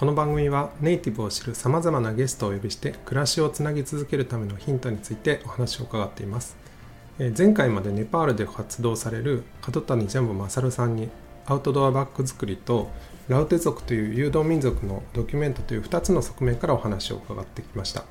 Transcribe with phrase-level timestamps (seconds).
[0.00, 6.56] この番組はネイティブを知るさまざまなゲストをお呼びして暮らしをつなぎ続けるためのヒントについてお話を伺っています。
[7.18, 11.10] え前回までネパールで活動される角谷ジャンボ勝さんに
[11.44, 12.88] アウトドアバッグ作りと
[13.28, 18.04] ラウテ族という遊動民族のドキュメントという2つの側面からお話を伺ってきました。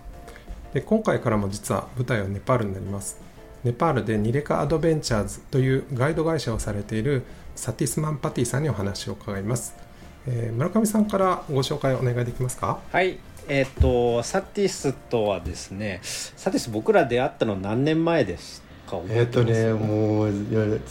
[0.75, 3.19] で今回からも実は舞台はネパールになります。
[3.63, 7.23] ネパールでニレカアドベンチャーズというガイド会社をされている
[7.55, 9.88] サティスマンパティさんにお話を伺います、
[10.27, 12.79] えー村上さんからご紹介お願いできますか？
[12.91, 13.19] はい。
[13.47, 18.97] えっ、とサティスとはですねサティス僕ら出会ったの何年前ですか？
[18.97, 20.81] 覚えっとねもう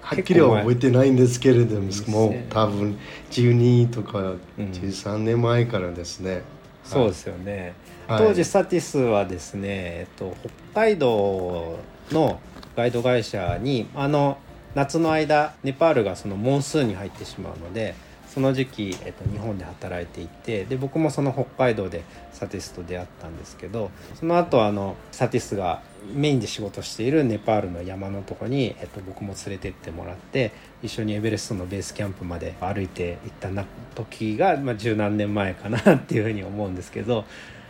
[0.00, 2.96] はっきりは覚えてないんですけれどももう多分
[3.30, 4.38] 12とかうん。
[4.56, 6.42] 13年前からですね、
[6.84, 7.74] そうですよね、
[8.06, 8.26] はい。
[8.28, 10.36] 当時サティスはですね、えっと、
[10.72, 11.76] 北海道
[12.12, 12.38] の
[12.76, 14.38] ガイド会社にあの
[14.76, 17.94] 夏の間ネパールがそのモンスーンに入ってしまうので
[18.36, 25.80] その時期、えっと、日本で働いていてで僕もその北海道でサティスと出会ったんですけどその後あのサティスが
[26.12, 33.64] メインで仕事しているネパールの山のとこに、えっと、僕も連れてってもらって一緒にエベレストのベースキャンプまで歩いて行ったな
[33.94, 37.24] 時が、まあ、十何年前かなっていうふうに思うんですけど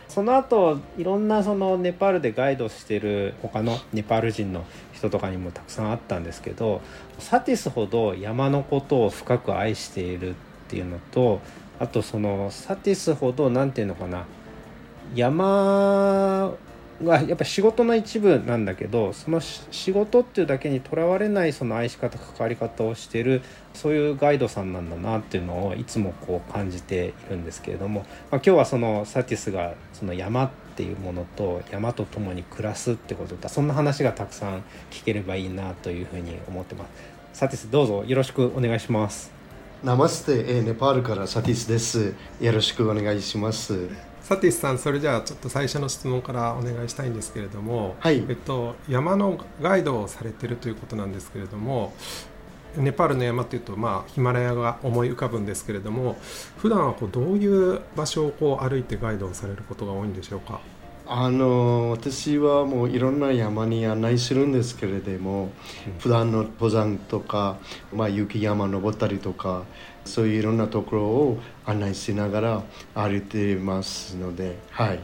[0.09, 6.81] その後いろんなそのネパールでガイドしてる他のネパール人の人とかにもたくさんあったんですけど
[7.19, 10.33] サティスほど山のことを深く愛しているっ
[10.67, 11.41] ていうのと
[11.79, 14.25] あとそのサティスほど何て言うのかな
[15.15, 16.53] 山
[17.03, 23.41] がやっぱ仕事の一部なんだけどその仕事っていうだけにとらわれないその愛し方関わり方をしてる
[23.73, 36.89] そういうガイドさんなんだなっていうのをいつもこう感じているんですけれども、まあ、今日はそのサティスがその山っていうものと山と共に暮らすってこととそんな話がたくさん聞ければいいなというふうに思ってます。
[37.33, 39.36] サティスどうぞよろしくお願いします。
[39.83, 43.87] ナマステ、えーネパールからサティスですよろしくお願いします
[44.21, 48.25] サティスさんそれじゃあちょっと最初の質問からお願いしたいんですけれども、はい。
[48.27, 51.93] えっと、山のガイドをされてるということなんですけれども
[52.75, 56.17] ネパールの山というと、まあ、ヒマラヤが思い浮かぶんですけれども
[56.57, 60.59] 普段はこうどういう場所をこう歩いてガイドをされることが多いんでしょうか？
[61.09, 65.51] あの私はもういろんな山に案内するんですけれども、
[65.99, 67.57] 普段の登山とか、
[67.93, 69.63] まあ、雪山登ったりとか
[70.03, 72.63] そういういろんなところを案内しながら
[72.93, 74.99] 歩いてますのではい。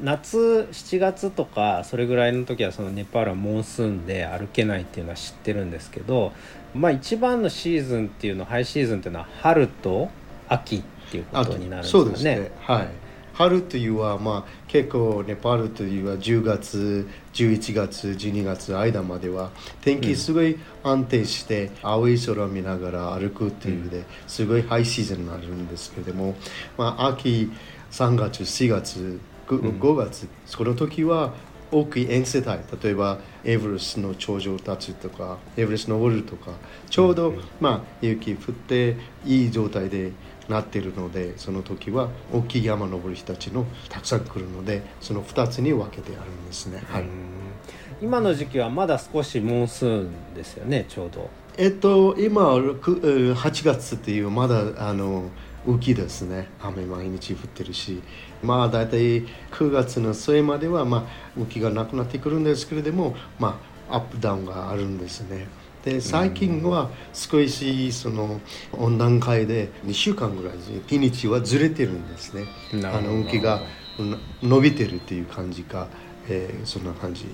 [0.00, 6.32] 夏7月とかそれぐらいの時はそのネパールはモンスーンで歩けないっていうのは知ってるんですけど
[6.72, 10.08] まあ一番のシーズンっていうのハイシーズンっていうのは春と
[10.48, 12.04] 秋っていうことになるんですかね。
[12.04, 12.50] そうですね。
[12.60, 13.07] はい
[13.38, 26.34] 春というは、まあ、結構ネパールというは10月11月12月間までは天気すごい安定して、青い空を見ながら歩くっていうで、すごいハイシーズンになるんですけれども、
[26.76, 27.48] まあ、秋
[27.92, 31.32] 3月4月 5, 5月その時は
[31.70, 32.48] 大きい遠世帯
[32.82, 36.52] 例えばエブレストの頂上立つとかエブレスト登るとか
[36.90, 40.12] ちょうど、まあ、雪降っていい状態で
[40.48, 47.04] なっているのでその時は大きい山登る人たちのたくさん来るのでその2つに分けてあるんですね、はい、
[48.00, 51.30] 今の時期はまだ少しモンスーンですよねちょうど。
[51.56, 55.24] えっと今くえー8月っていうまだあの
[55.66, 56.48] 雨季ですね。
[56.62, 58.00] 雨毎日降ってるし。
[58.42, 61.04] まあ大体9月の末までは、まあ、
[61.36, 63.60] 雨季がなくなってくるんですけれども、ま
[63.90, 65.48] あ、アップダウンがあるんですね
[65.88, 68.40] で最近は少しその
[68.72, 72.44] 温暖化で2週間ぐらい日にちはずれてるんですね。
[72.84, 73.62] あの雨季が
[73.98, 75.88] うん伸びてるっていう感じか、
[76.28, 77.24] えーそんな感じ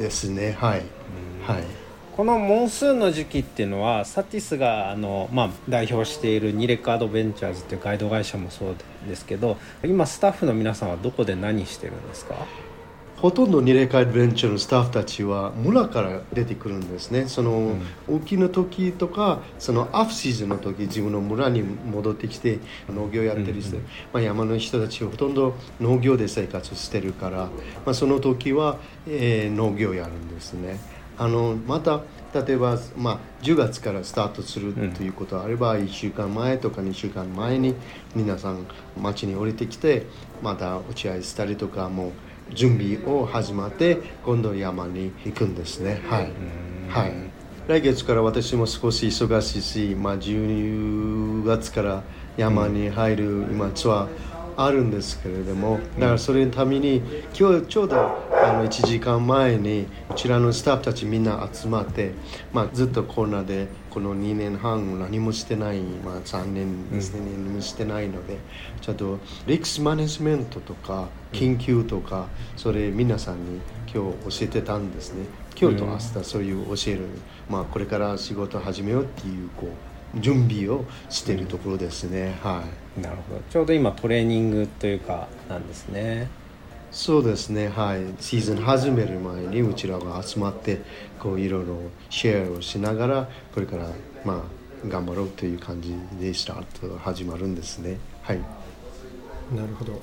[0.00, 0.56] ですね。
[0.58, 0.82] はい、
[1.46, 1.64] はい。
[2.16, 8.74] このモンスーンの時期っていうのはサティスがあの、まあ、代表しているニレカアドベンチャーズっていうガイド会社もそう
[9.08, 12.34] ですけど今スタッフの皆さんはどこで何してるんですか？
[13.22, 17.28] ほとんどニレカアドベンチャーのスタッフたちは村から出てくるんですね。
[17.28, 17.76] その、
[18.08, 22.58] 雨季の時とかそのアフシーズンの時自分の村に戻ってきて
[22.88, 23.78] 農業やってるして、
[24.12, 27.48] まあ、山の人たちはほとんど農業で生活してるから、
[27.86, 30.80] まあ、その時は、えー農業やるんですね。
[31.16, 32.00] あのまた
[32.34, 37.76] 例えば、まあ、10月からスタートするということがあれば、1週間前とか2週間前に
[38.16, 38.66] 皆さん
[39.00, 40.06] 町に降りてきて
[40.42, 42.12] また打ち合いしたりとかも
[42.50, 46.02] 準備を始まって今度山に行くんですね。
[46.08, 46.32] はい、
[46.88, 47.12] はい、
[47.68, 52.02] 来月から私も少し忙しいし、まあ、10月から
[52.36, 54.08] 山に入る今ツアー
[54.56, 57.02] あるんですけれどもだからそれのために
[57.38, 62.12] 今日ちょうどあの1時間前にこちらのスタッフたちみんな集まって、
[62.52, 68.38] まあ、ずっとコロナでこの2年半何もしてない、まあ、3年ですね、何もしてないので
[68.80, 73.60] ちょっとリスクマネジメントとか緊急とかそれ皆さんに
[73.92, 75.26] 今日教えてたんですね。
[75.60, 77.06] 今日と明日そういう教える、
[77.48, 82.64] まあ、これから仕事始めようっていうこう準備をしているところですね、は
[82.96, 83.00] い。
[83.00, 83.40] なるほど。
[83.50, 86.28] ちょうど今トレーニングというかなんですね。
[86.90, 87.68] そうですね。
[87.68, 88.02] はい。
[88.20, 90.80] シーズン始める前にうちらが集まって
[91.18, 91.76] こういろいろ
[92.10, 93.88] シェアをしながらこれから
[94.24, 97.98] まあ頑張ろうという感じでスタート始まるんですね。
[98.22, 98.40] はい。
[99.54, 100.00] なるほど。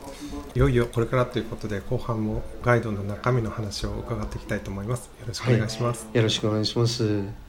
[0.55, 5.11] いよいよこれからということで後半もガイドの中身の話を伺っていきたいと思います。
[5.19, 7.48] よろしくお願いします、よろしくお願いします。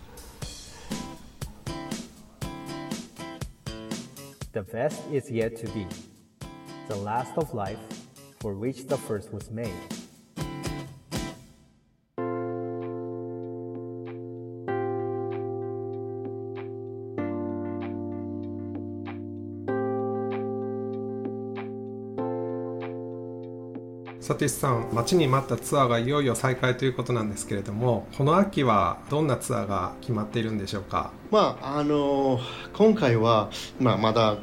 [4.52, 5.86] The best is yet to be,
[6.88, 7.78] the last of life
[8.40, 9.70] for which the first was made.
[24.30, 31.10] サティスさん待ちに待ったツアーがいよいよ再開ということなんですけれどもこの秋はどんなツアーが決まっているんでしょうか？
[31.32, 32.38] まああの
[32.72, 33.50] 今回は、
[33.80, 34.36] まあ、まだ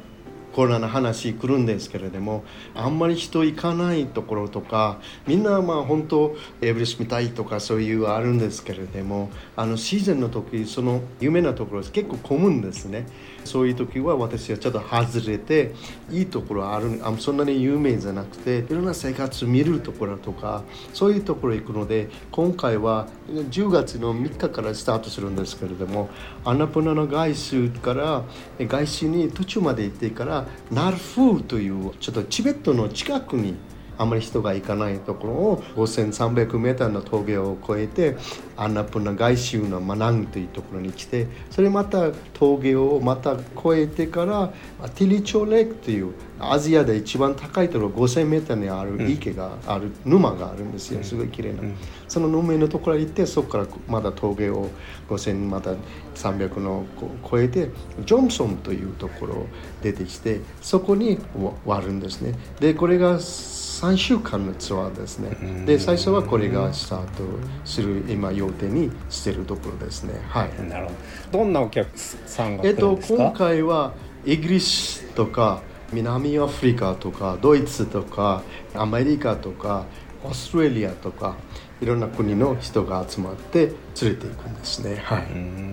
[0.54, 13.06] コロナの話来るんですけれどもあんまり人行かないところとかみんなまあ本当エブリス見たいとかそういうあるんですけれどもあのシーズンの時その有名なところ結構混むんですね。
[13.48, 15.74] そういう時は私はちょっと外れて
[16.10, 26.10] いいところあるあそんなに有名じゃなくていろんな生活見るところとかそういうところ行くので今回は10月の3日からスタートするんですけれども
[26.44, 28.24] アナプナの外周から
[28.58, 30.37] 外周に途中まで行ってから
[30.70, 33.54] ナルフーというちょっとチベットの近くに
[33.98, 38.16] あまり人が行かないところを 5300m の峠を越えて
[38.56, 43.42] アンナプナ外周のマナンというところに来てそれまた峠をまた越
[43.74, 44.52] えてから
[44.94, 51.02] ティリチョレクというアジアで一番高いところ 5000m にある池がある、沼があるんですよ。
[51.02, 51.62] すごい綺麗な、
[52.06, 54.68] その沼のところに行ってそこからまた峠を
[55.08, 55.74] 5000また
[56.14, 56.86] 300の
[57.26, 57.70] 越えて
[58.04, 59.46] ジョンソンというところを
[59.82, 61.18] 出てきてそこに
[61.64, 62.34] 割るんですね。
[62.60, 65.64] でこれが3週間のツアーですね。
[65.64, 67.22] で、最初はこれがスタート
[67.64, 70.14] する今予定にしてるところですね。
[70.28, 70.68] はい。
[70.68, 70.92] なるほ
[71.30, 71.38] ど。
[71.38, 73.92] どんなお客さんが来えっと、るんですか、今回は
[74.24, 75.62] イギリスとか
[75.92, 78.42] 南アフリカとかドイツとか
[78.74, 79.86] アメリカとか
[80.24, 81.36] オーストラリアとか
[81.80, 84.96] いろんな国の人が集まって連れていくんですね。
[84.96, 85.18] はい。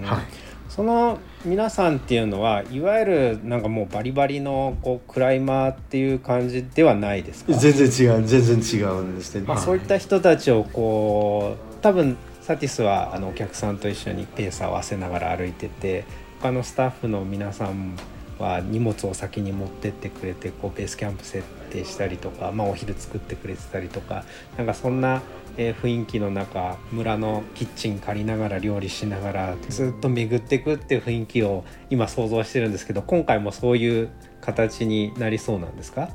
[0.05, 0.25] はい。
[0.69, 7.53] その皆さんっていうのはいわゆるなんかもうバリバリのこうクライマーっていう感じではないですか？
[7.53, 9.45] 全然違う全然違うんですね。
[9.47, 16.03] まあ、はいそういった人たちをこう多分サティスはあのお客さんと一緒にペースを合わせながら歩いてて
[16.41, 17.95] 他のスタッフの皆さん
[18.39, 24.25] は荷物を先に持ってってくれてこうベースキャンプ設定したりとか、まあ、お昼作ってくれてたりとか
[24.57, 25.21] なんかそんな、
[25.57, 34.09] えー雰囲気の中村のキッチン借りながら料理しながらずっと巡っていくっていう雰囲気を今想像してるんですけど今回もそういう
[34.41, 36.09] 形になりそうなんですか？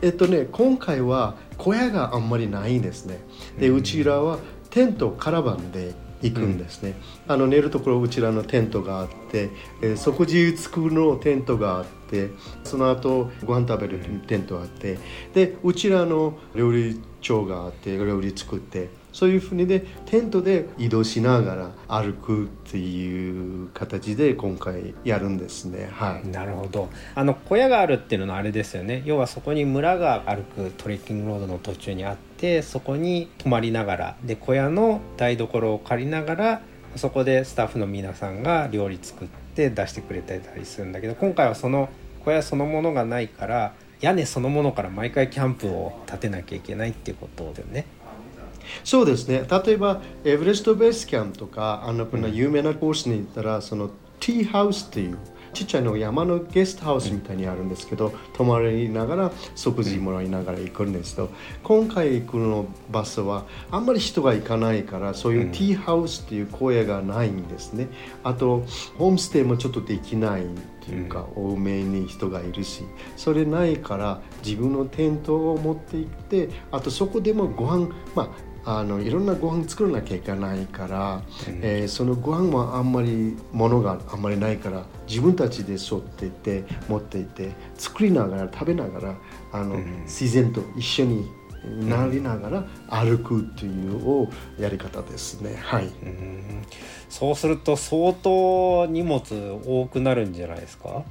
[0.00, 3.18] えっとね、今回は小屋があんまりないんですね。
[3.58, 4.38] で、うちらは
[4.70, 6.94] テント、カラバンで行くんですね。
[7.26, 9.50] あの寝るところうちらのテントがあって、
[9.82, 12.30] えー食事作るのテントがあって、
[12.64, 14.98] その後ご飯食べるテントがあって、
[15.34, 25.88] で、うちらの料理長があって、料理作って、そういうふうにでテントで移動しながら歩くっていう形で今回やるんですね。
[25.92, 26.28] はい。
[26.28, 36.62] なるほどあの小屋があるっていうのはあれですよね要はそこに村が歩くトレッキングロードの途中にあってそこに泊まりながらで小屋の台所を借りながら
[36.94, 41.88] そこでスタッフの皆さんが料理作って出してくれてたりするんだけど今回はその
[42.24, 47.84] 小屋そのものがないから屋根そのものから毎回キャンプを建てなきゃいけないっていうことだよね。
[48.84, 49.46] そうですね。
[49.50, 55.18] 例えばエベレストベースキャンプとかあのこの有名なコースに行ったら、そのティーハウスっていう
[55.54, 61.30] ちっちゃいの山のゲストハウスみたいにあるんですけど、泊まりながら食事もらいながら行くんですけど、
[61.62, 67.88] 今回行くのバスはあんまり人が行かないからそういうティーハウスっていう小屋がないんですね、
[68.24, 68.64] あと
[68.98, 70.48] ホームステイもちょっとできないっ
[70.84, 72.82] ていうか、多めに人がいるし
[73.16, 81.22] それないから自分のテントを持って行ってあとそこでもご飯まああのいろんなご飯作らなきゃいけないから、
[81.62, 89.14] えーそのご飯もあんまりものがあんまりないから自分たちで沿っていって持っていって作りながら食べながら
[89.52, 91.30] あの、自然と一緒に
[91.80, 95.56] なりながら歩くというやり方ですね。
[95.60, 95.86] はい。
[95.86, 96.62] うん。
[97.08, 99.22] そうすると相当荷物
[99.66, 101.04] 多くなるんじゃないですか？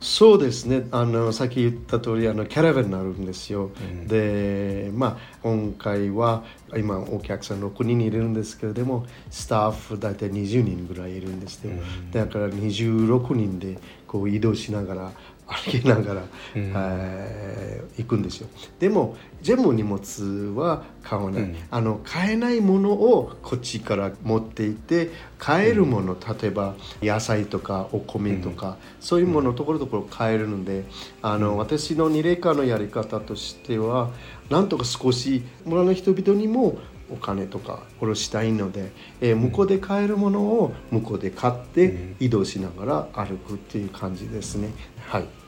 [0.00, 0.86] そうですね。
[0.92, 3.70] あのさっき言った通りあのキャラバンになるんですよ、
[4.06, 6.44] でまあ今回は
[6.76, 11.72] 今お客さん6人いるんですけれどもスタッフ大体20人ぐらいいるんですよ、
[12.12, 15.12] だから26人でこう移動しながら
[15.48, 16.22] 歩きながら、
[16.54, 18.48] えー行くんですよ。
[18.78, 30.84] でも全部荷物は買わない、あの買えないものをこっちから持っていって買えるもの、例えば野菜とかお米とか、そういうものをところどころ買えるので
[31.22, 34.10] あの、私の二霊化のやり方としては
[34.48, 36.78] なんとか少し村の人々にも
[37.10, 44.70] お金とか下ろしたいので、えー向こうで買えるものを向こうで買って移動しながら歩くっていう感じですね。
[45.08, 45.38] はい。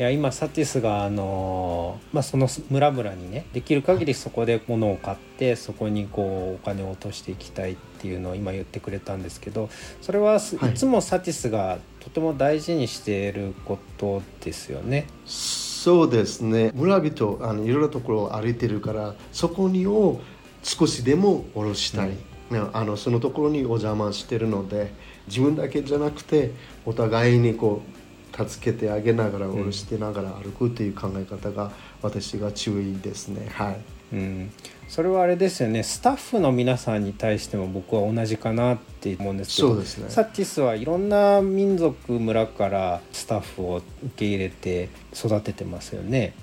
[0.00, 9.68] いや今サティスがあのーまあ、その村々にねできる限りそこで物を買ってそこにこうお金を落としていきたいっていうのを今言ってくれたんですけど
[10.00, 10.74] それはい。
[10.74, 15.06] つもサティスがとても大事にしていることですよね。
[15.26, 16.72] そうですね。
[16.74, 20.18] 村人あのいろんなところを歩いてるからそこにを
[20.62, 22.30] 少しでも下ろしたい、ね
[22.72, 24.92] あのそのところにお邪魔してるので
[25.28, 26.50] 自分だけじゃなくて
[26.84, 28.00] お互いにこう
[28.48, 31.70] 助けてあげながら下ろしてながら歩くっていう考え方が
[32.02, 33.48] 私が注意ですね。
[33.52, 33.80] はい。
[34.12, 34.52] うん、
[34.88, 35.84] それはあれですよね。
[35.84, 40.10] スタッフの皆さんに対しても僕は同じかなって思うんですけどそうですね。
[40.10, 43.84] サティスはいろんな民族村からスタッフを受
[44.16, 46.34] け入れて育ててますよね。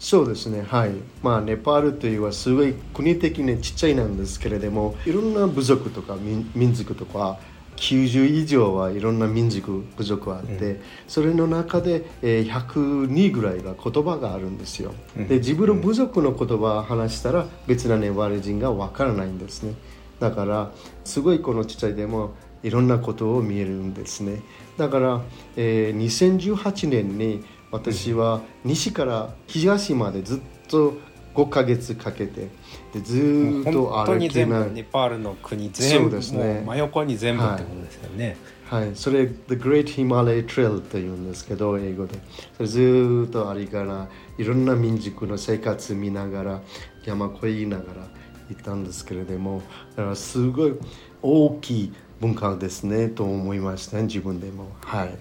[0.00, 0.62] そうですね。
[0.66, 0.92] はい。
[1.22, 7.38] まあネパールというのはすごい国的にちっちゃいなんですけれどもいろんな部族とか民民族とか
[7.76, 19.74] 90以上はいろんな民族部族があって、それの中で、えー102ぐらいが言葉があるんですよ、で自分の部族の言葉を話したら別なネパール人がわからないんですね。
[20.18, 20.72] だから
[21.04, 24.42] すごいこのちっちゃいでもいろんなことを見えるんですね。
[24.76, 25.22] だから、
[25.56, 30.94] えー2018年に私は西から東までずっと
[31.34, 32.48] 5ヶ月かけて
[32.92, 36.64] でずーっと本当に全部ネパールの国全部そうですね。
[36.66, 38.36] 真横に全部ってことですよね。
[38.68, 42.18] はい、それ The Great Himalaya Trail というんですけど英語で。
[42.56, 44.08] それずーっとありから
[44.38, 46.62] いろんな民族の生活見ながら
[47.04, 48.08] 山越えながら
[48.48, 49.62] 行ったんですけれども
[49.96, 50.74] だからすごい
[51.22, 54.68] 大きい文化ですねと思いましたね自分でも。
[54.82, 55.14] はい。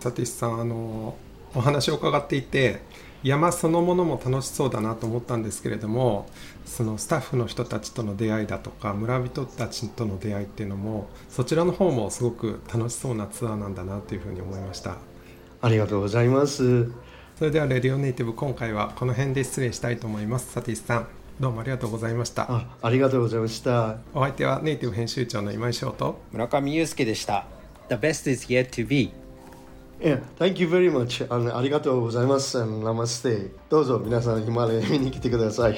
[0.00, 1.16] サティスさんあの
[1.54, 2.80] お話を伺っていて
[3.22, 6.28] 山そのものも楽しそうだなと思ったんですけれども
[6.66, 14.96] そのスタッフの人たちとの出会いだとか村人たちとの出会いっていうのもそちらの方もすごく楽しそうなツアーなんだなというふうに思いました。
[15.62, 16.90] ありがとうございます。
[17.38, 20.52] それではレディオネイティブ今回はこの辺で失礼したいと思います。
[20.52, 21.08] サティスさん
[21.40, 22.46] どうもありがとうございました。
[22.48, 23.96] あありがとうございました。
[24.12, 27.46] お相手はネイティブ編集長の今井翔と村上祐介でした。
[27.88, 29.23] The best is yet to be.
[30.00, 31.26] Yeah, thank you very much.
[31.32, 32.60] あのありがとうございます。
[32.60, 35.76] and Namaste どうぞ皆さんヒマラヤ見に来てください。